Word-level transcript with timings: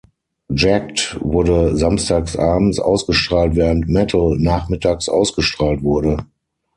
„Jakked“ 0.49 1.15
wurde 1.21 1.77
samstagabends 1.77 2.79
ausgestrahlt, 2.79 3.55
während 3.55 3.87
„Metal“ 3.87 4.35
nachmittags 4.39 5.07
ausgestrahlt 5.09 5.83
wurde. 5.83 6.25